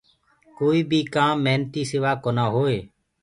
ڪوئي 0.57 0.79
بي 0.89 0.99
ڪآم 1.15 1.35
محنتي 1.45 1.81
سوآ 1.89 2.11
ڪونآ 2.23 2.45
هوئي۔ 2.55 2.79